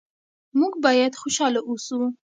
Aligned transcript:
موږ 0.59 0.73
باید 0.85 1.19
خوشحاله 1.21 1.59
اوسو. 1.69 1.99